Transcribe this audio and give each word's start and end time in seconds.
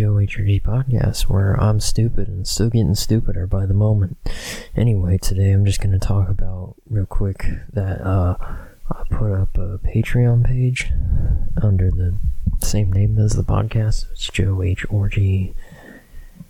Maturity 0.00 0.58
Podcast, 0.58 1.22
where 1.28 1.54
I'm 1.54 1.78
stupid 1.78 2.26
and 2.26 2.46
still 2.48 2.68
getting 2.68 2.96
stupider 2.96 3.46
by 3.46 3.64
the 3.64 3.74
moment. 3.74 4.16
Anyway, 4.74 5.18
today 5.18 5.52
I'm 5.52 5.64
just 5.64 5.80
going 5.80 5.92
to 5.92 6.04
talk 6.04 6.28
about 6.28 6.74
real 6.90 7.06
quick 7.06 7.46
that 7.72 8.00
uh, 8.00 8.36
I 8.40 9.04
put 9.08 9.30
up 9.30 9.56
a 9.56 9.78
Patreon 9.78 10.44
page 10.44 10.90
under 11.62 11.90
the 11.90 12.16
same 12.60 12.92
name 12.92 13.18
as 13.18 13.34
the 13.34 13.44
podcast. 13.44 14.10
It's 14.10 14.28
Joe 14.28 14.62
H 14.62 14.84
Orgy, 14.90 15.54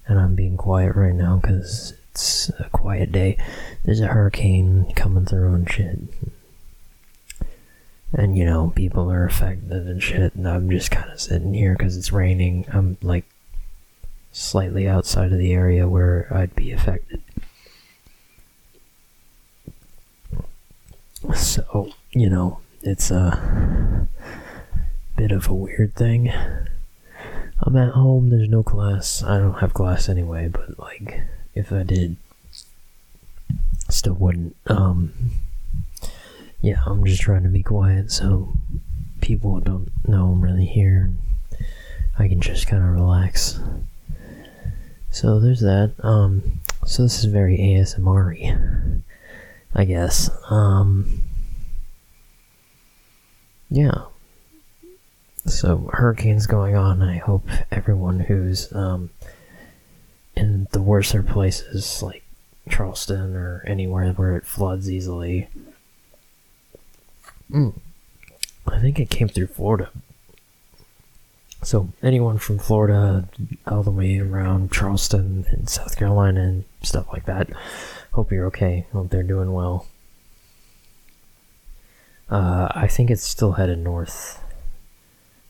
and 0.06 0.18
I'm 0.18 0.34
being 0.34 0.56
quiet 0.56 0.96
right 0.96 1.14
now 1.14 1.36
because 1.36 1.92
it's 2.12 2.48
a 2.58 2.70
quiet 2.70 3.12
day. 3.12 3.36
There's 3.84 4.00
a 4.00 4.06
hurricane 4.06 4.90
coming 4.96 5.26
through 5.26 5.52
and 5.52 5.70
shit 5.70 5.98
and 8.16 8.38
you 8.38 8.44
know 8.44 8.72
people 8.76 9.10
are 9.10 9.24
affected 9.24 9.88
and 9.88 10.00
shit 10.00 10.34
and 10.36 10.48
i'm 10.48 10.70
just 10.70 10.90
kind 10.90 11.10
of 11.10 11.20
sitting 11.20 11.52
here 11.52 11.74
because 11.76 11.96
it's 11.96 12.12
raining 12.12 12.64
i'm 12.72 12.96
like 13.02 13.24
slightly 14.34 14.86
outside 14.86 15.32
of 15.32 15.38
the 15.38 15.52
area 15.52 15.88
where 15.88 16.28
i'd 16.32 16.54
be 16.54 16.72
affected 16.72 17.22
so 21.34 21.90
you 22.12 22.28
know 22.28 22.58
it's 22.82 23.10
a 23.10 24.08
bit 25.16 25.30
of 25.30 25.48
a 25.48 25.54
weird 25.54 25.94
thing 25.94 26.30
i'm 27.62 27.76
at 27.76 27.92
home 27.92 28.28
there's 28.28 28.48
no 28.48 28.62
class 28.62 29.22
i 29.22 29.38
don't 29.38 29.60
have 29.60 29.72
class 29.72 30.08
anyway 30.08 30.48
but 30.48 30.78
like 30.78 31.22
if 31.54 31.72
i 31.72 31.82
did 31.82 32.16
still 33.88 34.14
wouldn't 34.14 34.56
um 34.66 35.12
yeah, 36.64 36.80
I'm 36.86 37.04
just 37.04 37.20
trying 37.20 37.42
to 37.42 37.50
be 37.50 37.62
quiet 37.62 38.10
so 38.10 38.54
people 39.20 39.60
don't 39.60 39.90
know 40.08 40.28
I'm 40.32 40.40
really 40.40 40.64
here. 40.64 41.10
I 42.18 42.26
can 42.26 42.40
just 42.40 42.66
kind 42.66 42.82
of 42.82 42.88
relax. 42.88 43.60
So 45.14 45.38
there's 45.38 45.60
that. 45.60 45.94
Um, 46.00 46.60
so 46.84 47.04
this 47.04 47.18
is 47.18 47.24
very 47.26 47.56
ASMR 47.56 49.02
I 49.74 49.84
guess. 49.84 50.28
Um, 50.50 51.22
yeah. 53.70 54.04
So 55.46 55.90
hurricanes 55.92 56.46
going 56.46 56.74
on. 56.74 57.02
I 57.02 57.18
hope 57.18 57.48
everyone 57.70 58.20
who's 58.20 58.72
um, 58.72 59.10
in 60.36 60.66
the 60.72 60.82
worser 60.82 61.22
places 61.22 62.02
like 62.02 62.24
Charleston 62.68 63.36
or 63.36 63.62
anywhere 63.66 64.12
where 64.12 64.36
it 64.36 64.46
floods 64.46 64.90
easily 64.90 65.48
Mm. 67.50 67.74
I 68.66 68.80
think 68.80 68.98
it 68.98 69.10
came 69.10 69.28
through 69.28 69.48
Florida. 69.48 69.90
So 71.64 71.88
anyone 72.02 72.36
from 72.38 72.58
Florida 72.58 73.26
all 73.66 73.82
the 73.82 73.90
way 73.90 74.18
around 74.18 74.70
Charleston 74.70 75.46
and 75.48 75.68
South 75.68 75.96
Carolina 75.96 76.42
and 76.42 76.64
stuff 76.82 77.06
like 77.12 77.24
that, 77.24 77.48
hope 78.12 78.30
you're 78.30 78.46
okay. 78.46 78.86
Hope 78.92 79.08
they're 79.08 79.22
doing 79.22 79.52
well. 79.52 79.86
Uh, 82.28 82.68
I 82.74 82.86
think 82.86 83.10
it's 83.10 83.22
still 83.22 83.52
headed 83.52 83.78
north, 83.78 84.40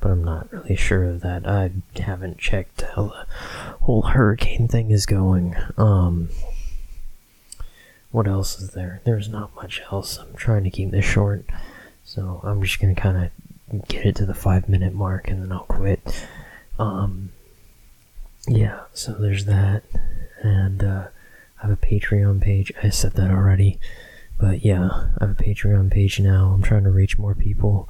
but 0.01 0.11
I'm 0.11 0.23
not 0.23 0.53
really 0.53 0.77
sure 0.77 1.05
of 1.05 1.21
that. 1.23 1.49
I 1.49 1.73
haven't 2.01 2.39
checked 2.39 2.83
how 2.83 3.07
the 3.09 3.27
whole 3.83 4.03
hurricane 4.03 4.69
thing 4.69 4.93
is 4.93 5.07
going. 5.07 5.57
Um, 5.77 6.29
what 8.13 8.29
else 8.29 8.61
is 8.61 8.71
there? 8.71 9.01
There's 9.05 9.29
not 9.29 9.55
much 9.57 9.83
else. 9.91 10.19
I'm 10.19 10.35
trying 10.35 10.63
to 10.63 10.71
keep 10.71 10.93
this 10.93 11.05
short. 11.05 11.45
So 12.05 12.41
I'm 12.45 12.63
just 12.63 12.81
gonna 12.81 12.95
kind 12.95 13.17
of 13.17 13.31
get 13.81 14.07
it 14.07 14.17
to 14.17 14.27
the 14.27 14.35
five 14.35 14.69
minute 14.69 14.95
mark 14.95 15.29
and 15.29 15.43
then 15.43 15.53
I'll 15.53 15.65
quit. 15.65 16.27
Um, 16.79 17.31
yeah, 18.47 18.81
so 18.93 19.12
there's 19.12 19.45
that. 19.47 19.83
And 20.43 20.83
uh, 20.83 21.09
I 21.62 21.67
have 21.67 21.71
a 21.71 21.77
Patreon 21.77 22.41
page. 22.41 22.73
I 22.83 22.91
said 22.91 23.12
that 23.12 23.31
already. 23.31 23.79
But 24.39 24.65
yeah, 24.65 24.89
I 25.19 25.27
have 25.27 25.31
a 25.31 25.43
Patreon 25.43 25.91
page 25.91 26.21
now. 26.21 26.53
I'm 26.55 26.62
trying 26.62 26.85
to 26.85 26.91
reach 26.91 27.19
more 27.19 27.35
people. 27.35 27.89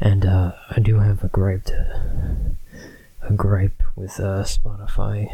And 0.00 0.24
uh, 0.24 0.52
I 0.70 0.80
do 0.80 1.00
have 1.00 1.24
a 1.24 1.28
gripe 1.28 1.64
to, 1.64 2.56
a 3.22 3.32
gripe 3.32 3.82
with 3.96 4.20
uh, 4.20 4.44
Spotify. 4.44 5.28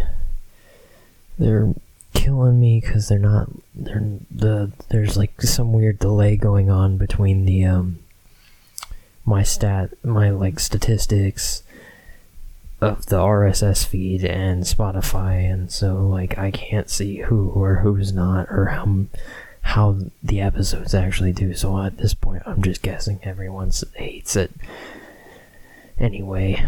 They're 1.38 1.74
killing 2.14 2.60
me 2.60 2.80
because 2.80 3.08
they're 3.08 3.18
not. 3.18 3.50
They're 3.74 4.20
the 4.30 4.72
there's 4.88 5.16
like 5.16 5.42
some 5.42 5.72
weird 5.72 5.98
delay 5.98 6.36
going 6.36 6.70
on 6.70 6.96
between 6.96 7.44
the 7.44 7.64
um 7.64 7.98
my 9.24 9.42
stat 9.42 9.90
my 10.04 10.30
like 10.30 10.60
statistics 10.60 11.62
of 12.80 13.06
the 13.06 13.16
RSS 13.16 13.86
feed 13.86 14.24
and 14.24 14.64
Spotify 14.64 15.50
and 15.50 15.70
so 15.70 16.06
like 16.06 16.36
I 16.36 16.50
can't 16.50 16.90
see 16.90 17.18
who 17.18 17.48
or 17.50 17.76
who's 17.76 18.12
not 18.12 18.48
or 18.50 18.66
how 18.66 19.06
how 19.62 19.96
the 20.22 20.40
episodes 20.40 20.94
actually 20.94 21.32
do 21.32 21.54
so 21.54 21.80
at 21.80 21.96
this 21.96 22.12
point 22.12 22.42
I'm 22.44 22.62
just 22.62 22.82
guessing 22.82 23.20
everyone 23.22 23.72
hates 23.94 24.36
it 24.36 24.50
anyway. 25.98 26.62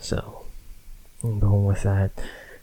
So 0.00 0.44
I'm 1.22 1.40
going 1.40 1.66
with 1.66 1.82
that. 1.82 2.12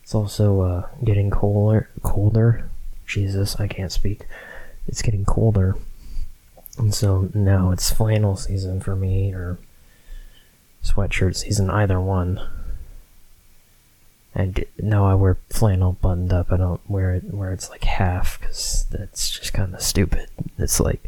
It's 0.03 0.15
also 0.15 0.61
uh, 0.61 0.87
getting 1.03 1.29
colder 1.29 1.89
colder. 2.03 2.69
Jesus 3.05 3.59
I 3.59 3.67
can't 3.67 3.91
speak. 3.91 4.25
It's 4.87 5.01
getting 5.01 5.25
colder 5.25 5.75
and 6.77 6.93
so 6.93 7.29
now 7.33 7.71
it's 7.71 7.91
flannel 7.91 8.35
season 8.35 8.79
for 8.79 8.95
me, 8.95 9.33
or 9.33 9.57
sweatshirt 10.83 11.35
season, 11.35 11.69
either 11.69 11.99
one. 11.99 12.41
And 14.35 14.63
no, 14.77 15.05
I 15.05 15.15
wear 15.15 15.37
flannel 15.49 15.93
buttoned 15.93 16.31
up. 16.31 16.51
I 16.51 16.57
don't 16.57 16.81
wear 16.87 17.15
it 17.15 17.33
where 17.33 17.51
it's 17.51 17.69
like 17.71 17.83
half 17.83 18.39
because 18.39 18.85
that's 18.91 19.31
just 19.31 19.53
kind 19.53 19.73
of 19.73 19.81
stupid. 19.81 20.29
It's 20.59 20.79
like, 20.79 21.01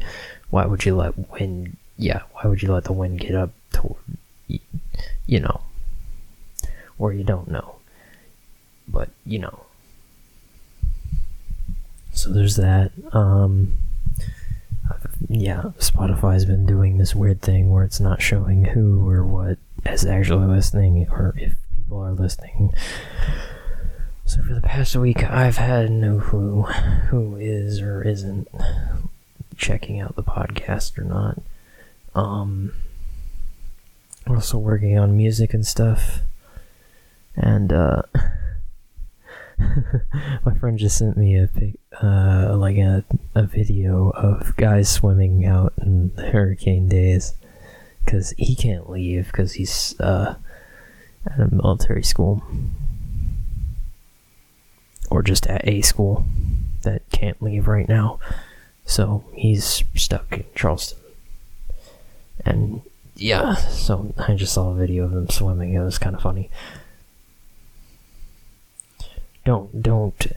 why 0.50 0.66
would 0.66 0.86
you 0.86 0.96
let 0.96 1.30
wind? 1.32 1.78
Yeah, 1.98 2.22
why 2.32 2.50
would 2.50 2.64
you 2.64 2.74
let 2.74 2.86
the 2.86 2.94
wind 2.94 3.20
get 3.20 3.36
up 3.36 3.52
toward, 3.72 4.02
you 4.48 5.40
know, 5.40 5.62
or 6.98 7.14
you 7.14 7.24
don't 7.24 7.50
know, 7.50 7.76
but 8.88 9.10
you 9.26 9.38
know. 9.38 9.66
So 12.14 12.32
there's 12.32 12.56
that. 12.56 12.92
Um, 13.14 13.78
yeah, 15.30 15.62
Spotify's 15.78 16.46
been 16.46 16.66
doing 16.66 16.98
this 16.98 17.14
weird 17.14 17.42
thing 17.42 17.70
where 17.70 17.84
it's 17.84 18.00
not 18.00 18.20
showing 18.20 18.66
who 18.66 19.08
or 19.08 19.24
what 19.24 19.60
is 19.86 20.04
actually 20.04 20.48
listening 20.48 21.08
or 21.12 21.36
if 21.38 21.54
people 21.78 22.00
are 22.00 22.14
listening. 22.14 22.74
So 24.26 24.42
for 24.42 24.56
the 24.56 24.62
past 24.62 24.96
week, 24.96 25.24
I've 25.24 25.58
had 25.58 25.92
no 25.92 26.20
clue 26.20 26.64
who 27.10 27.36
is 27.36 27.80
or 27.80 28.02
isn't 28.02 28.48
checking 29.56 30.00
out 30.00 30.16
the 30.16 30.24
podcast 30.24 30.98
or 30.98 31.04
not. 31.04 31.40
Um, 32.16 32.74
also 34.28 34.58
working 34.58 34.98
on 34.98 35.16
music 35.16 35.54
and 35.54 35.66
stuff, 35.66 36.22
and 37.36 37.72
uh. 37.72 38.02
my 40.46 40.54
friend 40.56 40.78
just 40.78 40.98
sent 40.98 41.18
me 41.18 41.38
a 41.38 41.50
uh, 42.02 42.56
like 42.56 42.78
a, 42.78 43.04
a 43.36 43.44
video 43.44 44.10
of 44.12 44.56
guys 44.58 44.90
swimming 44.90 45.46
out 45.46 45.74
in 45.82 46.12
hurricane 46.18 46.88
days 46.88 47.34
because 48.04 48.34
he 48.38 48.56
can't 48.56 48.90
leave 48.90 49.28
because 49.28 49.54
he's 49.54 50.00
uh, 50.00 50.36
at 51.26 51.40
a 51.40 51.54
military 51.54 52.04
school 52.04 52.42
or 55.10 55.22
just 55.22 55.48
at 55.48 55.68
a 55.68 55.82
school 55.82 56.26
that 56.84 57.02
can't 57.12 57.42
leave 57.42 57.68
right 57.68 57.90
now. 57.90 58.20
So 58.86 59.24
he's 59.34 59.84
stuck 59.96 60.32
in 60.32 60.46
Charleston. 60.56 60.98
And 62.46 62.82
yeah, 63.16 63.56
so 63.56 64.14
I 64.18 64.36
just 64.36 64.54
saw 64.54 64.72
a 64.72 64.76
video 64.76 65.04
of 65.04 65.12
him 65.12 65.30
swimming. 65.30 65.74
It 65.74 65.82
was 65.82 65.98
kind 65.98 66.16
of 66.16 66.22
funny 66.22 66.50
don't 69.50 69.82
don't 69.82 70.28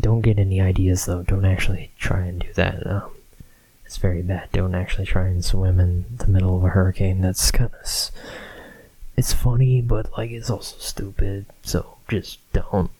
don't 0.00 0.20
get 0.20 0.38
any 0.38 0.60
ideas 0.60 1.06
though. 1.06 1.24
Don't 1.24 1.44
actually 1.44 1.90
try 1.98 2.20
and 2.20 2.38
do 2.38 2.52
that. 2.52 2.86
Um, 2.86 3.10
it's 3.84 3.96
very 3.96 4.22
bad. 4.22 4.48
Don't 4.52 4.76
actually 4.76 5.06
try 5.06 5.26
and 5.26 5.44
swim 5.44 5.80
in 5.80 6.04
the 6.18 6.28
middle 6.28 6.56
of 6.56 6.62
a 6.62 6.68
hurricane. 6.68 7.20
That's 7.20 7.50
kind 7.50 7.72
of 7.74 8.10
it's 9.16 9.32
funny, 9.32 9.80
but 9.80 10.16
like 10.16 10.30
it's 10.30 10.50
also 10.50 10.76
stupid. 10.78 11.46
So 11.64 11.96
just 12.08 12.38
don't. 12.52 12.92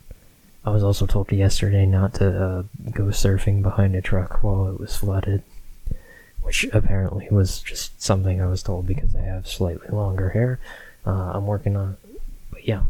I 0.64 0.70
was 0.70 0.82
also 0.82 1.06
told 1.06 1.30
yesterday 1.30 1.86
not 1.86 2.14
to 2.14 2.26
uh, 2.26 2.62
go 2.90 3.04
surfing 3.04 3.62
behind 3.62 3.94
a 3.94 4.00
truck 4.00 4.42
while 4.42 4.66
it 4.66 4.80
was 4.80 4.96
flooded, 4.96 5.44
which 6.42 6.64
apparently 6.72 7.28
was 7.30 7.60
just 7.60 8.02
something 8.02 8.40
I 8.40 8.46
was 8.46 8.64
told 8.64 8.88
because 8.88 9.14
I 9.14 9.20
have 9.20 9.46
slightly 9.46 9.88
longer 9.88 10.30
hair. 10.30 10.58
Uh, 11.06 11.30
I'm 11.34 11.46
working 11.46 11.76
on, 11.76 11.96
but 12.50 12.66
yeah. 12.66 12.82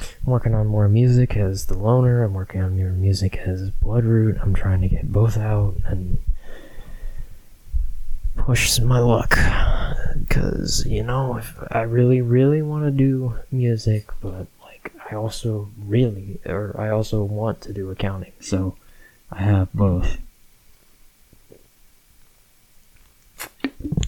I'm 0.00 0.32
working 0.32 0.54
on 0.54 0.66
more 0.66 0.88
music 0.88 1.36
as 1.36 1.66
the 1.66 1.76
loner. 1.78 2.22
I'm 2.22 2.34
working 2.34 2.62
on 2.62 2.76
more 2.76 2.90
music 2.90 3.36
as 3.36 3.70
Bloodroot. 3.70 4.40
I'm 4.42 4.54
trying 4.54 4.80
to 4.80 4.88
get 4.88 5.12
both 5.12 5.36
out 5.36 5.76
and 5.86 6.18
push 8.36 8.78
my 8.80 8.98
luck. 8.98 9.38
Because, 10.18 10.86
you 10.86 11.02
know, 11.02 11.36
if 11.36 11.58
I 11.70 11.82
really, 11.82 12.20
really 12.20 12.62
want 12.62 12.84
to 12.84 12.90
do 12.90 13.34
music, 13.50 14.10
but, 14.20 14.46
like, 14.62 14.92
I 15.10 15.14
also 15.14 15.70
really, 15.84 16.38
or 16.46 16.74
I 16.78 16.90
also 16.90 17.22
want 17.24 17.60
to 17.62 17.72
do 17.72 17.90
accounting. 17.90 18.32
So 18.40 18.76
I 19.30 19.42
have 19.42 19.72
both. 19.72 20.18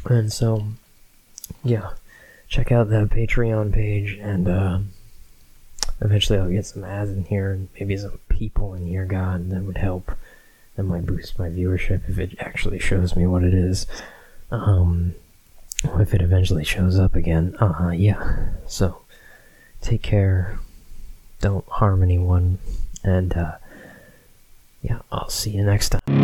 And 0.08 0.32
so, 0.32 0.64
yeah, 1.64 1.90
check 2.48 2.70
out 2.70 2.88
that 2.90 3.10
Patreon 3.10 3.72
page, 3.72 4.18
and 4.20 4.48
uh, 4.48 4.78
eventually 6.00 6.38
I'll 6.38 6.48
get 6.48 6.66
some 6.66 6.84
ads 6.84 7.10
in 7.10 7.24
here 7.24 7.52
and 7.52 7.68
maybe 7.78 7.96
some 7.96 8.18
people 8.28 8.74
in 8.74 8.86
here. 8.86 9.04
God, 9.04 9.40
and 9.40 9.52
that 9.52 9.62
would 9.62 9.78
help. 9.78 10.12
That 10.76 10.82
might 10.82 11.06
boost 11.06 11.38
my 11.38 11.48
viewership 11.48 12.08
if 12.08 12.18
it 12.18 12.36
actually 12.38 12.78
shows 12.78 13.16
me 13.16 13.26
what 13.26 13.42
it 13.42 13.54
is. 13.54 13.86
Um, 14.50 15.14
if 15.98 16.14
it 16.14 16.22
eventually 16.22 16.64
shows 16.64 16.98
up 16.98 17.14
again. 17.14 17.56
Uh, 17.58 17.72
huh, 17.72 17.90
yeah. 17.90 18.48
So, 18.66 19.02
take 19.80 20.02
care. 20.02 20.58
Don't 21.40 21.66
harm 21.68 22.02
anyone. 22.02 22.58
And, 23.02 23.32
uh, 23.34 23.56
yeah, 24.82 25.00
I'll 25.10 25.30
see 25.30 25.50
you 25.50 25.64
next 25.64 25.90
time. 25.90 26.15